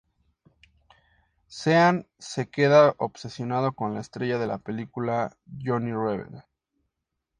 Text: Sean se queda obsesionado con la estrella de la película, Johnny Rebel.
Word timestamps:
Sean 1.47 2.07
se 2.17 2.49
queda 2.49 2.95
obsesionado 2.97 3.73
con 3.73 3.93
la 3.93 4.01
estrella 4.01 4.39
de 4.39 4.47
la 4.47 4.57
película, 4.57 5.37
Johnny 5.63 5.91
Rebel. 5.91 6.43